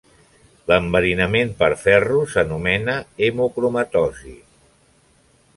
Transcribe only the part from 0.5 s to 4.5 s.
L'enverinament per ferro s'anomena hemocromatosi.